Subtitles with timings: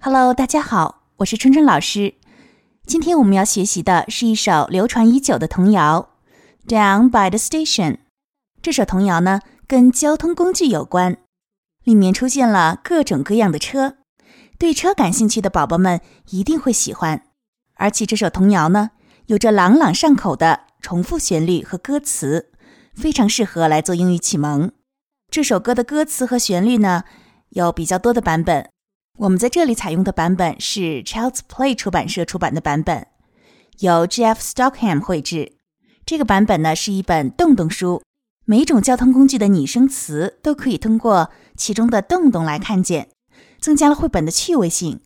[0.00, 2.14] Hello，大家好，我是春春老师。
[2.86, 6.10] 今天我们要学习的是一首流传已久的童谣
[6.68, 7.92] 《Down by the Station》。
[8.62, 11.16] 这首童谣呢，跟交通工具有关，
[11.82, 13.96] 里面出现了各种各样的车，
[14.58, 16.00] 对车感兴趣的宝宝们
[16.30, 17.22] 一定会喜欢。
[17.74, 18.90] 而且这首童谣呢，
[19.26, 22.52] 有着朗朗上口的重复旋律和歌词，
[22.94, 24.70] 非常适合来做英语启蒙。
[25.28, 27.02] 这首歌的歌词和旋律呢，
[27.48, 28.70] 有比较多的版本。
[29.18, 33.06] 我们在这里采用的版本是 Child's Play 出版社出版的版本，
[33.78, 35.52] 由 Jeff Stockham 绘制。
[36.04, 38.02] 这个版本呢是一本洞洞书，
[38.44, 43.08] 每种交通工具的拟声词都可以通过其中的洞洞来看见，
[43.58, 45.00] 增加了绘本的趣味性。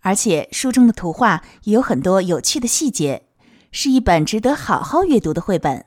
[0.00, 3.22] 而且书中的图画也有很多有趣的细节，
[3.72, 5.86] 是一本值得好好阅读的绘本。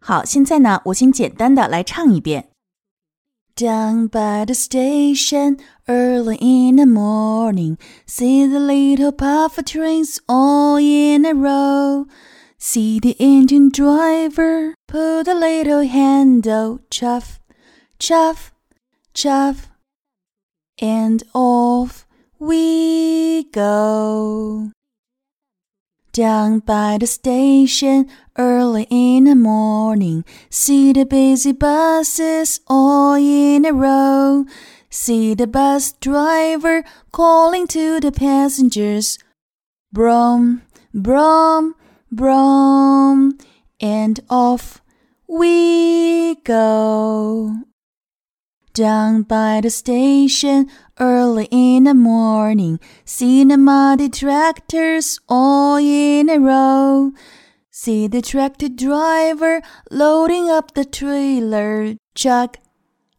[0.00, 2.49] 好，现在呢，我先简单的来唱一遍。
[3.60, 11.34] Down by the station, early in the morning, see the little puffer trains all in a
[11.34, 12.06] row.
[12.56, 17.38] See the engine driver pull the little handle, chuff,
[17.98, 18.50] chuff,
[19.12, 19.68] chuff,
[20.80, 22.06] and off
[22.38, 24.72] we go.
[26.12, 33.72] Down by the station early in the morning, see the busy buses all in a
[33.72, 34.44] row.
[34.90, 39.18] See the bus driver calling to the passengers.
[39.92, 41.76] Brom, brom,
[42.10, 43.38] brom,
[43.80, 44.82] and off
[45.28, 47.69] we go.
[48.72, 56.38] Down by the station early in the morning, see the muddy tractors all in a
[56.38, 57.10] row.
[57.70, 62.58] See the tractor driver loading up the trailer, chug,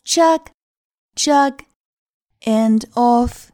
[0.05, 0.51] chug,
[1.17, 1.63] chug,
[2.45, 3.51] and off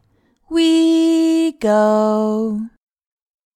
[0.51, 2.61] we go.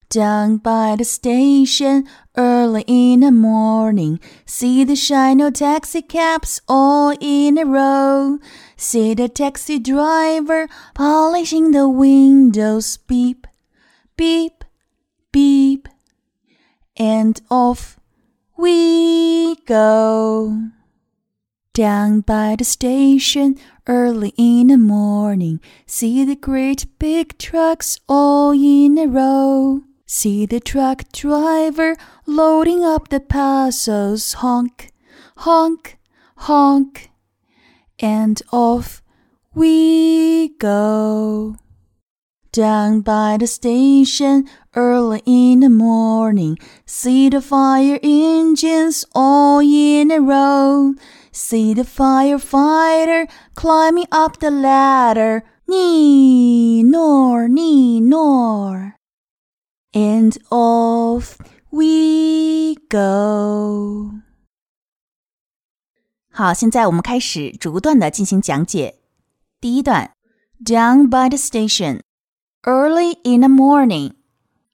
[0.09, 7.59] Down by the station early in the morning, see the shiny taxi cabs all in
[7.59, 8.39] a row.
[8.77, 13.47] See the taxi driver polishing the windows, beep,
[14.17, 14.65] beep,
[15.33, 15.89] beep,
[16.97, 17.99] and off
[18.57, 20.71] we go.
[21.73, 23.57] Down by the station
[23.87, 29.83] early in the morning, see the great big trucks all in a row.
[30.13, 31.95] See the truck driver
[32.27, 34.91] loading up the parcels, honk,
[35.37, 35.99] honk,
[36.37, 37.13] honk,
[38.01, 39.03] and off
[39.55, 41.55] we go.
[42.51, 50.21] Down by the station early in the morning, see the fire engines all in a
[50.21, 50.95] row.
[51.31, 59.00] See the firefighter climbing up the ladder, Knee, nor, knee, nor.
[59.93, 61.35] And off
[61.71, 64.13] we go.
[66.31, 69.01] 好，现在我们开始逐段的进行讲解。
[69.61, 70.13] 第一段
[70.65, 72.03] ，Down by the station,
[72.63, 74.15] early in the morning，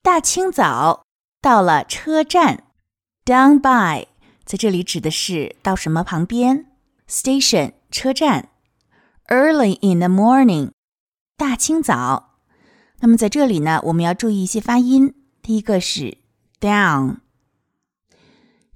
[0.03, 1.07] 大清早
[1.41, 2.65] 到了车站。
[3.25, 4.09] Down by
[4.45, 6.67] 在这里指的是到什么旁边
[7.09, 8.51] ？Station 车站。
[9.29, 10.73] Early in the morning，
[11.39, 12.36] 大清早。
[13.01, 15.15] 那么在这里呢，我们要注意一些发音。
[15.43, 16.19] 第一个是
[16.59, 17.19] down，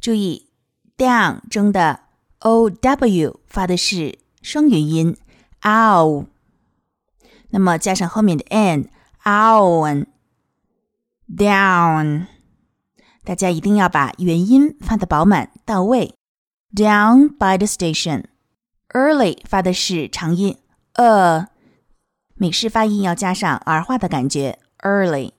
[0.00, 0.50] 注意
[0.96, 2.00] down 中的
[2.38, 5.16] o w 发的是双元音
[5.62, 6.26] ow，
[7.48, 10.06] 那么加上后面的 n，own
[11.28, 12.26] down，
[13.24, 16.14] 大家一定要把元音发的饱满到位。
[16.72, 20.56] Down by the station，early 发的是长音
[20.92, 21.48] a。
[22.40, 25.32] 美式发音要加上儿化的感觉，early，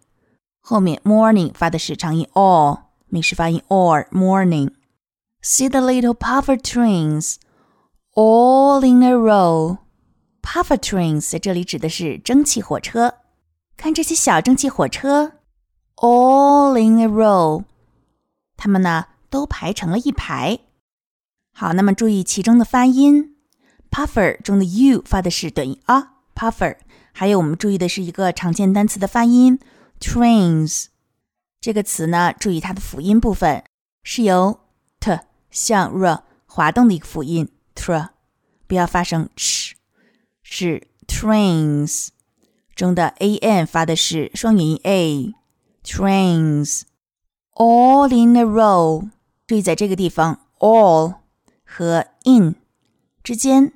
[0.59, 4.69] 后面 morning 发的是长音 all，美式发音 or morning。
[5.41, 7.37] See the little puffer trains
[8.13, 9.79] all in a row。
[10.43, 13.15] Puffer trains 在这里指的是蒸汽火车，
[13.75, 15.31] 看这些小蒸汽火车
[15.95, 17.63] all in a row，
[18.55, 20.59] 它们呢都排成了一排。
[21.51, 23.37] 好，那么注意其中的发音
[23.89, 26.77] ，puffer 中的 u 发的是短音 a，puffer。
[27.13, 29.59] 还有我们注意的是一个常见单词的发音
[29.99, 30.85] ，trains
[31.59, 33.63] 这个词呢，注意它的辅音部分
[34.03, 34.59] 是由
[34.99, 35.19] t
[35.51, 38.09] 向 r 滑动的一个辅音 tr，
[38.67, 39.73] 不要发成 ch，
[40.41, 42.07] 是 trains
[42.73, 46.81] 中的 a n 发的是双元音 a，trains
[47.53, 49.09] all in a row，
[49.45, 51.15] 注意在这个地方 all
[51.65, 52.55] 和 in
[53.23, 53.73] 之间，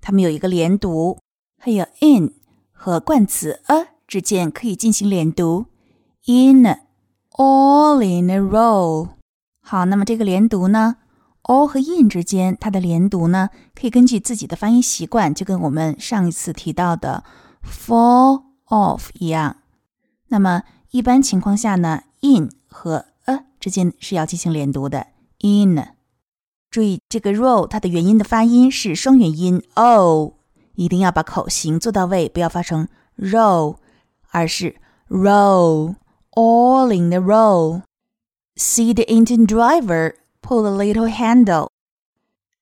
[0.00, 1.18] 它们有一个连读，
[1.58, 2.32] 还有 in。
[2.84, 5.66] 和冠词 a 之间可以进行连读
[6.26, 6.64] ，in
[7.30, 9.10] all in a row。
[9.60, 10.96] 好，那么这个连读呢
[11.44, 17.22] ，all 和 in 之间，它的连读呢，可以根据自己的发音习惯，就跟我们上一次提到的
[17.64, 19.58] fall off 一样。
[20.26, 25.06] 那么一般情况下呢，in 和 a 之间是要进行连读的
[25.42, 25.86] ，in。
[26.68, 30.34] 注意这个 row 它的元音的发音是双元音 o，
[30.74, 33.76] 一定要把口型做到位，不要发成 roll，。
[34.34, 34.76] 而是
[35.10, 35.96] roll
[36.30, 37.82] all in the roll
[38.56, 41.68] See the engine driver pull a little handle.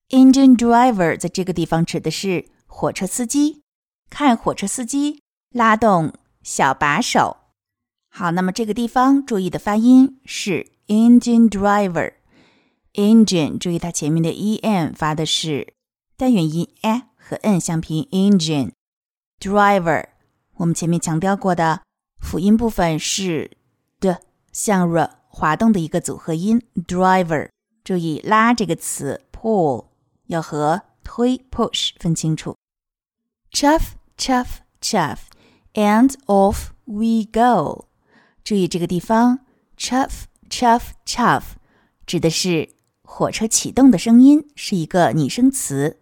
[0.08, 3.62] Engine driver 在这个地方指的是火车司机，
[4.08, 5.22] 看火车司机
[5.52, 6.12] 拉动
[6.42, 7.36] 小把手。
[8.08, 12.14] 好，那么这个地方注意的发音是 engine driver。
[12.94, 15.74] engine 注意它前面的 e n 发的是
[16.16, 18.72] 单元音 a 和 n 相拼 engine
[19.38, 20.08] driver。
[20.54, 21.82] 我们前面强调过的
[22.18, 23.52] 辅音部分是
[24.00, 27.48] 的，向 r 滑动的一个组合音 driver。
[27.84, 29.86] 注意“拉”这个词 pull
[30.26, 32.56] 要和推 push 分清楚。
[33.52, 37.86] chuff chuff chuff，and off we go。
[38.42, 39.46] 注意这个地方
[39.76, 41.42] chuff chuff chuff
[42.04, 42.70] 指的是
[43.02, 45.99] 火车启动的声音，是一个拟声词，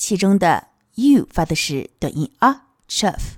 [0.00, 3.34] 其中的 “you” 发的是短音啊 chuff。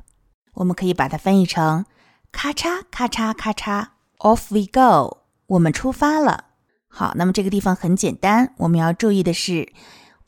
[0.55, 1.85] 我们可以把它翻译成
[2.31, 3.89] “咔嚓咔嚓咔嚓
[4.19, 5.19] ，off we go”，
[5.49, 6.45] 我们出发了。
[6.87, 9.73] 好，那么这个地方很简单，我们要注意的是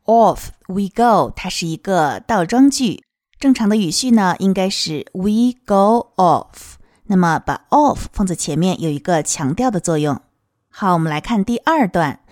[0.07, 3.05] ，“off we go” 它是一个倒装句，
[3.39, 6.75] 正常的语序呢应该是 “we go off”。
[7.05, 10.21] 那么把 “off” 放在前面有一个强调的作用。
[10.69, 12.24] 好，我们来看第二段。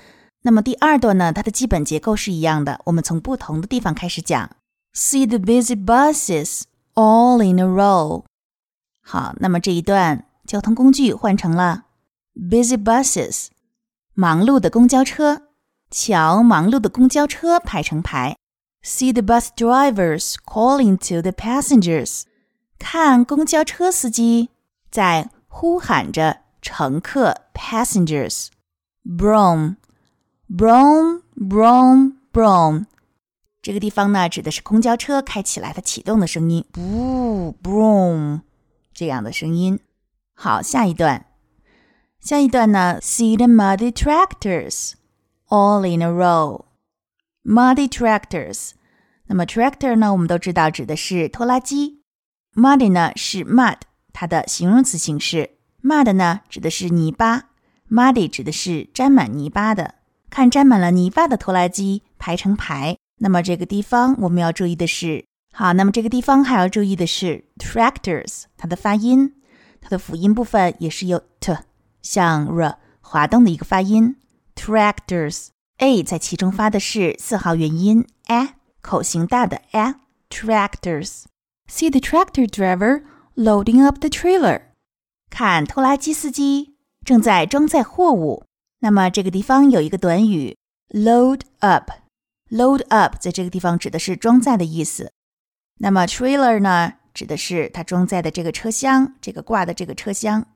[0.42, 4.50] 那么第二段呢，它的基本结构是一样的，我们从不同的地方开始讲。
[4.92, 6.62] See the busy buses。
[6.94, 8.24] All in a row。
[9.00, 11.84] 好，那么这一段交通工具换成了
[12.34, 13.46] busy buses，
[14.12, 15.42] 忙碌的公交车。
[15.90, 18.36] 瞧，忙碌的公交车排成排。
[18.82, 22.24] See the bus drivers calling to the passengers。
[22.78, 24.50] 看公交车司机
[24.90, 28.48] 在呼喊着乘客 passengers。
[29.04, 29.76] Broom,
[30.54, 32.84] broom, broom, broom。
[33.62, 38.40] 这个地方呢，指的是公交车开起来它启动的声音，boom boom
[38.92, 39.80] 这样的声音。
[40.34, 41.24] 好，下一段，
[42.20, 44.92] 下一段呢，see the muddy tractors
[45.48, 46.66] all in a row。
[47.42, 48.72] muddy tractors，
[49.28, 52.02] 那么 tractor 呢，我们都知道指的是拖拉机。
[52.54, 53.78] muddy 呢是 mud
[54.12, 57.44] 它的形容词形式，mud 呢指的是泥巴
[57.88, 59.94] ，muddy 指的是沾满泥巴的。
[60.32, 62.96] 看沾满了泥巴的拖拉机排成排。
[63.18, 69.34] 那么这个地方我们要注意的是，好，那么这个地方还要注意的是，tractors 它的发音，
[69.82, 71.54] 它的辅音部分也是有 t
[72.00, 74.16] 像 r 滑动的一个发音
[74.56, 81.24] ，tractors，a 在其中发的是四号元音 a，口型大的 a，tractors。
[81.68, 83.02] See the tractor driver
[83.34, 84.62] loading up the trailer。
[85.28, 88.44] 看拖拉机司机正在装载货物。
[88.82, 90.56] 那么这个地方有一个短语
[90.90, 91.90] load up。
[92.50, 95.12] Load up 在这个地方指的是装载的意思。
[95.78, 100.46] 那么 trailer 呢，指的是它装载的这个车厢，这个挂的这个车厢。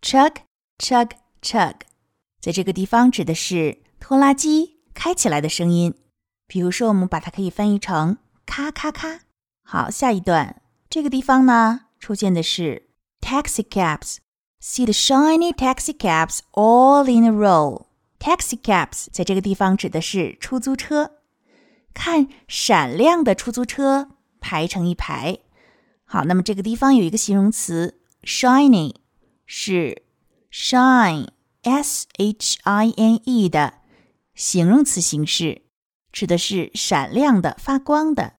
[0.00, 0.36] Chug
[0.78, 1.10] chug
[1.40, 1.74] chug，
[2.40, 5.94] 在这个地方指的是拖拉机开起来的声音。
[6.46, 9.22] 比如说，我们把它可以翻译成咔咔咔。
[9.64, 14.18] 好，下一段，这个地方呢出现的是 taxi cabs。
[14.64, 17.86] See the shiny taxi cabs all in a row。
[18.20, 21.16] Taxi cabs 在这个地方指的是出租车。
[21.92, 25.40] 看闪亮的出租车排成一排。
[26.04, 28.94] 好，那么这个地方有一个形容词 shiny，
[29.46, 30.04] 是
[30.52, 33.80] shine，s h i n e 的
[34.36, 35.62] 形容词形式，
[36.12, 38.34] 指的是闪亮的、发光的。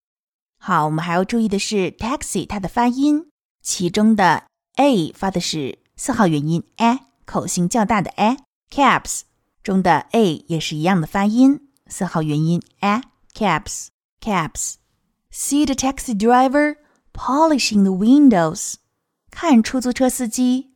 [0.57, 3.29] 好，我们还要注意的是 taxi 它的发音，
[3.61, 4.45] 其中的
[4.77, 8.38] a 发的是四号元音 a，口型较大的 a
[8.69, 9.21] caps
[9.63, 13.01] 中的 a 也是一样的发音，四号元音 a。
[13.33, 13.88] caps
[14.21, 14.75] caps
[15.31, 16.75] See the taxi driver
[17.12, 18.75] polishing the windows.
[19.31, 20.75] 看出租车司机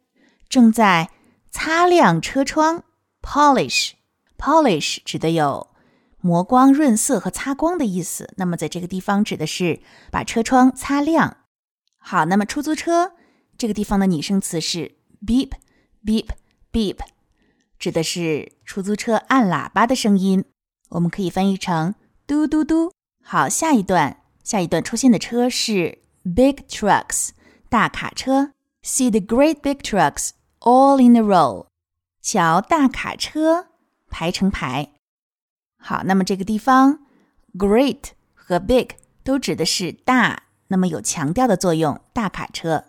[0.49, 1.11] 正在
[1.51, 2.83] 擦亮车窗。
[3.21, 3.91] polish,
[4.37, 5.67] polish 指的有
[6.21, 8.33] 磨光、润色和擦光的意思。
[8.37, 11.37] 那么在这个地方指的是把车窗擦亮。
[11.99, 13.11] 好，那么出租车
[13.59, 15.51] 这个地方的拟声词是 beep,
[16.03, 16.29] beep,
[16.71, 16.97] beep，
[17.79, 20.45] 指的是出租车按喇叭的声音。
[20.89, 21.95] 我们可以翻译成
[22.25, 27.29] 嘟嘟嘟，好，下一段，下一段出现的车是 big trucks，
[27.69, 31.67] 大卡车，see the great big trucks all in a row。
[32.21, 33.67] 瞧大卡车
[34.09, 34.93] 排成排。
[35.77, 37.05] 好，那么这个地方
[37.57, 38.89] ，great 和 big
[39.23, 42.01] 都指的是大，那么有强调的作用。
[42.13, 42.85] 大卡车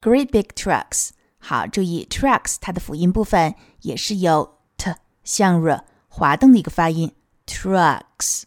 [0.00, 1.10] ，great big trucks。
[1.46, 7.14] 好，注意 trucks 它的辅音部分也是由 t 向 r 滑动的一个发音。
[7.46, 8.44] trucks。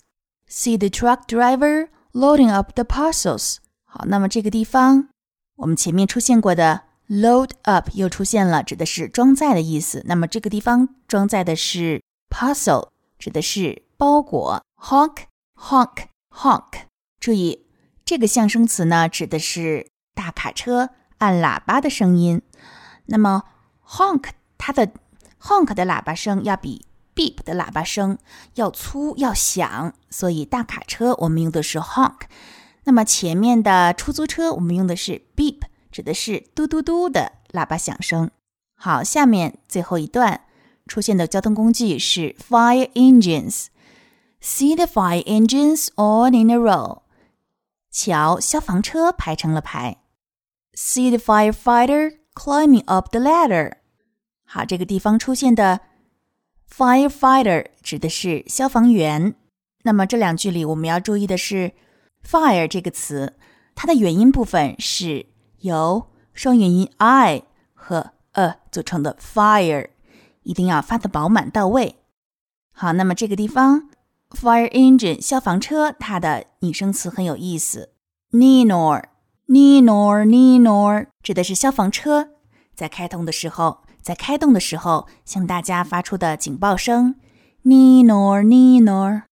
[0.50, 3.58] See the truck driver loading up the parcels。
[3.86, 5.10] 好，那么这个地方
[5.58, 10.02] 我们前面出现过的 load up 又出现了，指的是装载的意思。
[10.08, 12.02] 那么这个地方装载的是
[12.32, 12.90] parcel，
[13.20, 14.64] 指的是包裹。
[14.82, 15.26] honk
[15.56, 16.88] honk honk。
[17.20, 17.68] 注意
[18.04, 19.86] 这个象声词呢，指的是
[20.16, 20.90] 大卡车
[21.20, 22.42] 按喇叭的声音。
[23.08, 23.44] 那么
[23.86, 24.92] honk 它的
[25.42, 26.86] honk 的喇叭声要比
[27.16, 28.18] beep 的喇叭声
[28.56, 32.22] 要粗要响，所以大卡车我们用的是 honk。
[32.84, 35.62] 那么前面的出租车我们用的是 beep，
[35.92, 38.32] 指的是嘟嘟嘟的喇叭响声。
[38.76, 40.42] 好，下面最后一段
[40.88, 43.66] 出现的交通工具是 fire engines。
[44.40, 47.02] See the fire engines all in a row。
[47.92, 49.98] 瞧，消防车排成了排。
[50.76, 53.78] See the firefighter climbing up the ladder。
[54.46, 55.82] 好，这个地方出现的
[56.70, 59.34] firefighter 指的是消防员。
[59.84, 61.74] 那么这两句里我们要注意的是
[62.24, 63.34] ，fire 这个词，
[63.74, 65.26] 它的元音部分是
[65.62, 67.42] 由双元音 i
[67.74, 69.90] 和 a 组成的 fire，
[70.44, 71.96] 一定要发的饱满到位。
[72.72, 73.90] 好，那么这个地方
[74.30, 77.94] fire engine 消防车，它的拟声词很有意思
[78.32, 79.10] n i n o r
[79.48, 82.30] Ninor Ninor 指的是消防车
[82.76, 83.84] 在开通的时候。
[84.00, 87.16] 在开动的时候，向大家发出的警报声
[87.66, 89.24] ，nor nor。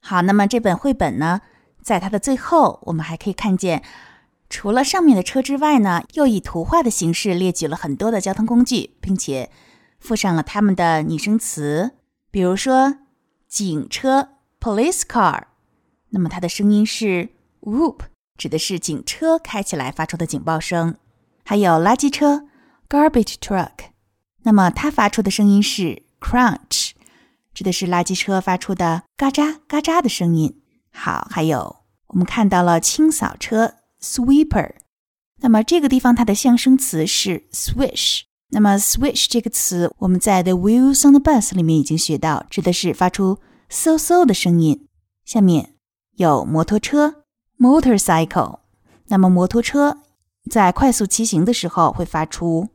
[0.00, 1.40] 好，那么这本绘本呢，
[1.82, 3.82] 在它的最后，我们还可以看见，
[4.48, 9.50] 除了上面的车之外呢，又以图画的形式列举了很多的交通工具，并且
[9.98, 11.96] 附上了它们的拟声词。
[12.30, 12.98] 比如说，
[13.48, 14.28] 警车
[14.60, 15.46] police car，
[16.10, 17.30] 那么它的声音是
[17.62, 18.02] whoop，
[18.36, 20.96] 指的是警车开起来发出的警报声。
[21.44, 22.46] 还有垃圾车。
[22.88, 23.70] Garbage truck，
[24.42, 26.90] 那么它发出的声音是 crunch，
[27.54, 30.60] 指的是垃圾车发出的嘎喳嘎喳的声音。
[30.92, 31.76] 好，还有
[32.08, 34.74] 我们看到了清扫车 sweeper，
[35.40, 38.24] 那么这个地方它的象声词是 swish。
[38.50, 43.38] 那么 swish 这个词我们在 The Wheels on the Bus 里面已经学到，指的是发出
[43.70, 44.86] 嗖嗖的声音。
[45.24, 45.76] 下面
[46.16, 47.21] 有摩托车
[47.62, 48.58] motorcycle，
[49.06, 49.98] 那么摩托车
[50.50, 52.68] 在快速骑行的时候会发出。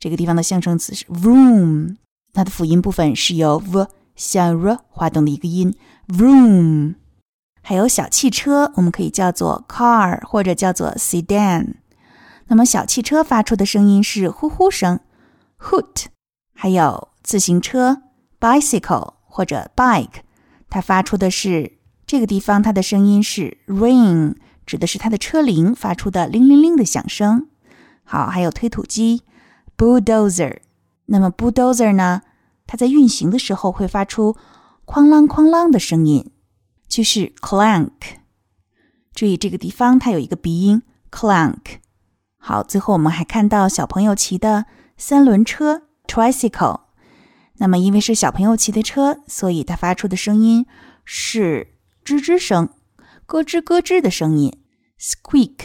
[0.00, 1.96] 这个地方的象声词是 vroom，
[2.32, 5.72] 它的辅音部分是由 v 向 r 滑动的一个音
[6.08, 6.96] vroom。
[7.62, 11.74] 还有小汽车，我们可以叫做 car 或者叫做 sedan。
[12.48, 14.98] 那么小汽车发出的声音是呼呼声
[15.60, 16.06] hoot。
[16.52, 18.02] 还有自行车
[18.40, 20.22] bicycle 或者 bike，
[20.68, 21.78] 它发出的是
[22.12, 27.48] 这个地方它的声音是 ring，指的是它的车铃发出的铃铃铃的响声。
[28.04, 29.22] 好，还有推土机。
[29.78, 30.58] bulldozer，
[31.06, 32.20] 那么 bulldozer 呢？
[32.66, 34.36] 它在运行的时候会发出
[34.84, 36.30] 哐啷哐啷的声音，
[36.86, 37.88] 就是 clank。
[39.14, 41.78] 注意这个地方它有一个鼻音 clank。
[42.36, 44.66] 好，最后我们还看到小朋友骑的
[44.98, 46.80] 三轮车 tricycle。
[47.54, 50.66] 那么因为是小朋友骑的车，所以它发出的声音
[51.06, 51.71] 是
[52.04, 52.68] 吱吱声，
[53.26, 54.58] 咯吱咯吱的声音
[54.98, 55.56] squeak。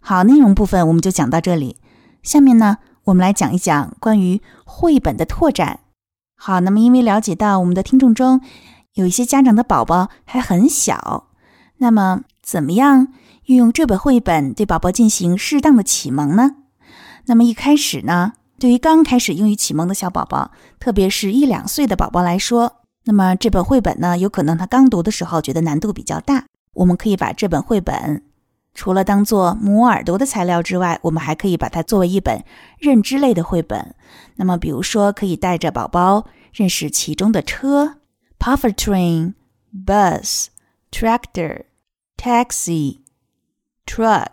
[0.00, 1.76] 好，内容部分我们就讲到这里，
[2.22, 2.78] 下面呢？
[3.04, 5.80] 我们来讲一讲关于绘本的拓展。
[6.36, 8.40] 好，那么因为了解到我们的听众中
[8.94, 11.28] 有一些家长的宝宝还很小，
[11.78, 13.08] 那么怎么样
[13.46, 16.56] 运用这本绘本对宝宝进行适当的启蒙呢？
[17.26, 26.46] 那么一开始呢，对于刚开始英语启蒙的小宝宝，特别是一两岁的宝宝来说，那么这本绘本呢，有可能他刚读的时候觉得难度比较大。
[26.74, 28.24] 我们可以把这本绘本。
[28.74, 32.42] 除了当做磨耳朵的材料之外，我们还可以把它作为一本
[32.78, 33.94] 认知类的绘本。
[34.36, 37.96] 那么，比如说，可以带着宝宝认识其中的车
[38.38, 39.34] ：puffer train、
[39.84, 40.46] bus、
[40.90, 41.64] tractor、
[42.16, 43.00] taxi、
[43.84, 44.30] truck、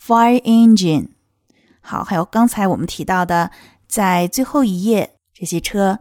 [0.00, 1.10] fire engine。
[1.80, 3.52] 好，还有刚才我们提到的，
[3.86, 6.00] 在最后一页这些车，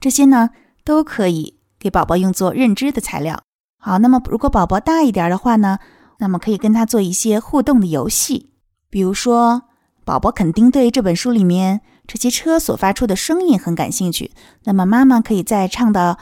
[0.00, 0.50] 这些呢
[0.88, 3.42] 都可以给宝宝用作认知的材料。
[3.78, 5.78] 好，那么如果宝宝大一点的话呢？
[6.18, 8.54] 那么可以跟他做一些互动的游戏，
[8.88, 9.64] 比如说，
[10.06, 14.32] 宝宝肯定对这本书里面这些车所发出的声音很感兴趣。
[14.64, 16.16] 那么妈妈可以在唱到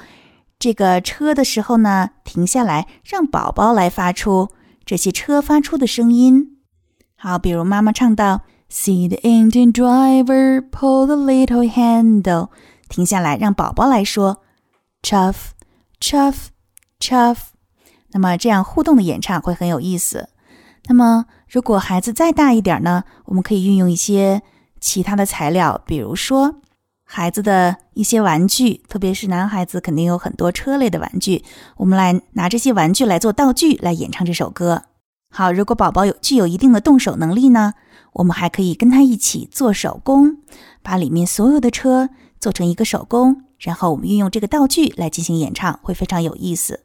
[0.59, 4.49] 这个车的时候呢，停下来，让宝宝来发出
[4.85, 6.59] 这些车发出的声音。
[7.17, 12.49] 好，比如妈妈唱到 “See the engine driver pull the little handle”，
[12.89, 14.43] 停下来让宝宝来说
[15.07, 15.35] “chuff
[16.01, 16.35] chuff
[16.99, 17.37] chuff”。
[18.09, 20.31] 那么这样互动的演唱会很有意思。
[20.89, 24.43] 那么如果孩子再大一点呢，我们可以运用一些
[24.81, 26.57] 其他的材料，比如说
[27.05, 31.45] 孩子的一些玩具，特别是男孩子肯定有很多车类的玩具，
[31.77, 34.83] 我们来拿这些玩具来做道具来演唱这首歌。
[35.31, 37.75] 好，如果宝宝有具有一定的动手能力呢，
[38.15, 40.39] 我们还可以跟他一起做手工，
[40.83, 42.09] 把里面所有的车
[42.41, 46.85] 做成一个手工，然后我们运用这个道具来进行演唱，会非常有意思。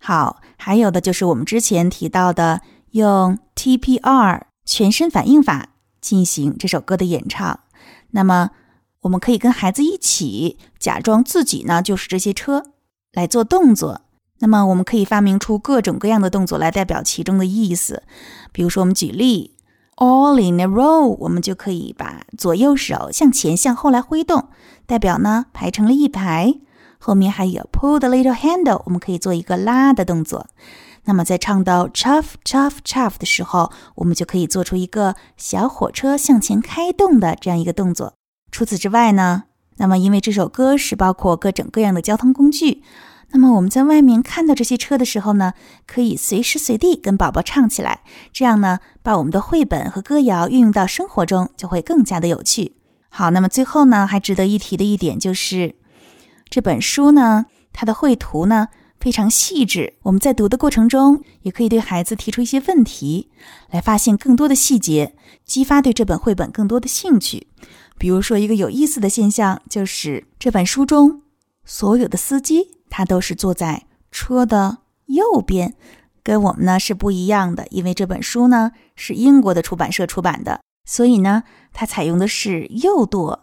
[0.00, 2.62] 好，还有的就是我们之前提到的。
[2.92, 7.60] 用 TPR 全身反应法进行这首歌的演唱。
[8.12, 8.50] 那么，
[9.02, 12.72] 我们可以跟孩子一起假装自己呢就是这些车
[13.12, 14.00] 来做动作。
[14.38, 18.02] 那么，我们可以发明出各种各样的动作来代表其中的意思。
[18.52, 19.54] 比如说，我们举例
[19.98, 24.48] ，All in a row，我们就可以把左右手向前向后来挥动，
[24.86, 26.54] 代表呢排成了一排。
[26.98, 30.46] 后面还有 Pull the little handle，我们可以做一个拉的动作。
[31.04, 38.14] 那么在唱到 chuff chuff chuff 的时候，我们就可以做出一个小火车向前开动的这样一个动作。
[38.50, 39.44] 除此之外呢，
[39.76, 42.82] 那么因为这首歌是包括各种各样的交通工具，
[43.30, 45.52] 那么我们在外面看到这些车的时候呢，
[45.86, 52.76] 可以随时随地跟宝宝唱起来，这样呢，把我们的绘本和歌谣运用到生活中就会更加的有趣。
[53.08, 55.74] 好，那么最后呢，还值得一提的一点就是
[56.48, 58.68] 这本书呢，它的绘图呢。
[59.00, 59.94] 非常细致。
[60.02, 63.28] 我们在读的过程中，也可以对孩子提出一些问题，
[63.70, 67.46] 来发现更多的细节，激发对这本绘本更多的兴趣。
[67.96, 71.22] 比如说，一个有意思的现象就是，这本书中
[71.64, 75.74] 所有的司机他都是坐在车的右边，
[76.22, 77.66] 跟我们呢是不一样的。
[77.70, 83.40] 因为这本书呢是英国的出版社出版的，所以呢它采用的是右舵，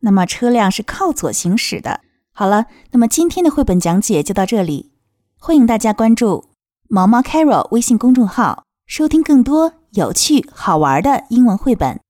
[0.00, 2.00] 那么车辆是靠左行驶的。
[2.32, 4.92] 好了，那么今天的绘本讲解就到这里。
[5.38, 6.46] 欢迎大家关注
[6.88, 12.00] “毛毛 Carol” 微信公众号，收听更多有趣好玩的英文绘本。